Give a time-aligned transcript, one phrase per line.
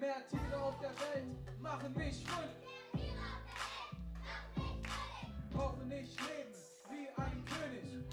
[0.00, 3.12] Mehr Tiere auf der Welt machen mich fröhlich.
[5.54, 6.54] Hoffentlich leben
[6.88, 8.06] wie ein König.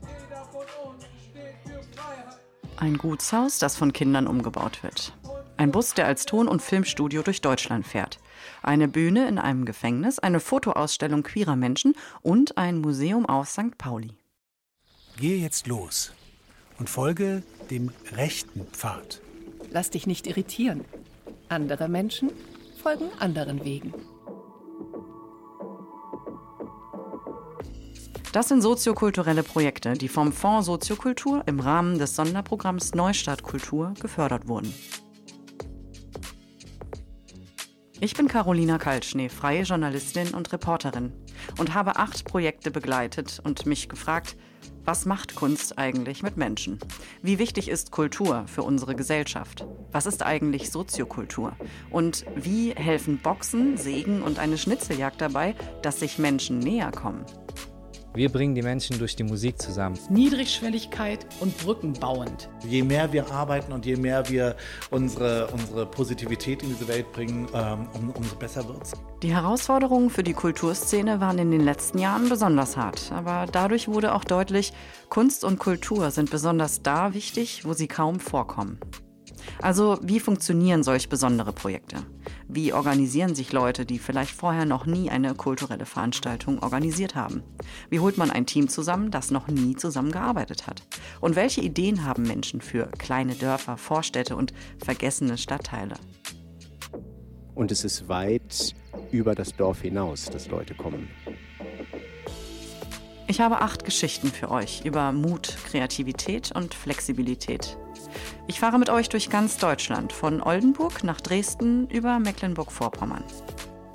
[0.00, 2.38] Jeder von uns steht für Freiheit.
[2.76, 5.12] Ein Gutshaus, das von Kindern umgebaut wird.
[5.56, 8.20] Ein Bus, der als Ton- und Filmstudio durch Deutschland fährt.
[8.62, 13.76] Eine Bühne in einem Gefängnis, eine Fotoausstellung queerer Menschen und ein Museum aus St.
[13.76, 14.16] Pauli.
[15.16, 16.12] Gehe jetzt los
[16.78, 19.20] und folge dem rechten Pfad.
[19.70, 20.84] Lass dich nicht irritieren.
[21.48, 22.30] Andere Menschen
[22.82, 23.94] folgen anderen Wegen.
[28.32, 34.46] Das sind soziokulturelle Projekte, die vom Fonds Soziokultur im Rahmen des Sonderprogramms Neustart Kultur gefördert
[34.46, 34.74] wurden.
[37.98, 41.14] Ich bin Carolina Kaltschnee, freie Journalistin und Reporterin
[41.58, 44.36] und habe acht Projekte begleitet und mich gefragt,
[44.84, 46.78] was macht Kunst eigentlich mit Menschen?
[47.22, 49.64] Wie wichtig ist Kultur für unsere Gesellschaft?
[49.92, 51.56] Was ist eigentlich Soziokultur?
[51.90, 57.24] Und wie helfen Boxen, Sägen und eine Schnitzeljagd dabei, dass sich Menschen näher kommen?
[58.16, 59.98] Wir bringen die Menschen durch die Musik zusammen.
[60.08, 62.48] Niedrigschwelligkeit und brückenbauend.
[62.66, 64.56] Je mehr wir arbeiten und je mehr wir
[64.90, 68.94] unsere, unsere Positivität in diese Welt bringen, ähm, um, umso besser wird's.
[69.22, 73.12] Die Herausforderungen für die Kulturszene waren in den letzten Jahren besonders hart.
[73.12, 74.72] Aber dadurch wurde auch deutlich,
[75.10, 78.80] Kunst und Kultur sind besonders da wichtig, wo sie kaum vorkommen.
[79.60, 81.98] Also wie funktionieren solch besondere Projekte?
[82.48, 87.42] Wie organisieren sich Leute, die vielleicht vorher noch nie eine kulturelle Veranstaltung organisiert haben?
[87.90, 90.82] Wie holt man ein Team zusammen, das noch nie zusammengearbeitet hat?
[91.20, 94.52] Und welche Ideen haben Menschen für kleine Dörfer, Vorstädte und
[94.84, 95.94] vergessene Stadtteile?
[97.54, 98.74] Und es ist weit
[99.10, 101.08] über das Dorf hinaus, dass Leute kommen.
[103.28, 107.76] Ich habe acht Geschichten für euch über Mut, Kreativität und Flexibilität.
[108.46, 113.24] Ich fahre mit euch durch ganz Deutschland, von Oldenburg nach Dresden über Mecklenburg-Vorpommern.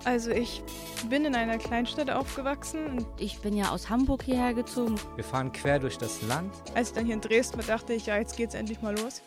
[0.04, 0.64] Also ich
[1.10, 4.96] bin in einer Kleinstadt aufgewachsen und Ich bin ja aus Hamburg hierher gezogen.
[5.16, 6.52] Wir fahren quer durch das Land.
[6.76, 9.22] als ich dann hier in Dresden war, dachte ich, ja, jetzt geht's endlich mal los.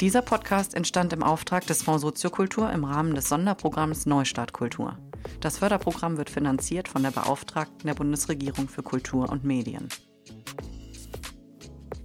[0.00, 4.96] Dieser Podcast entstand im Auftrag des Fonds Soziokultur im Rahmen des Sonderprogramms Neustart Kultur.
[5.40, 9.88] Das Förderprogramm wird finanziert von der Beauftragten der Bundesregierung für Kultur und Medien.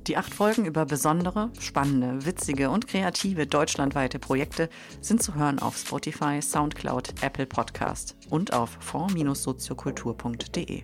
[0.08, 4.68] Die acht Folgen über besondere, spannende, witzige und kreative deutschlandweite Projekte
[5.00, 10.84] sind zu hören auf Spotify, Soundcloud, Apple Podcast und auf fonds-soziokultur.de.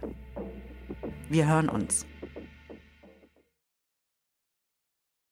[1.29, 2.05] Wir hören uns.